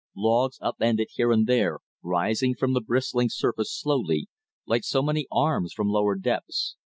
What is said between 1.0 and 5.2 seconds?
here and there, rising from the bristling surface slowly, like so